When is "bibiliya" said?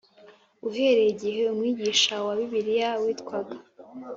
2.39-2.89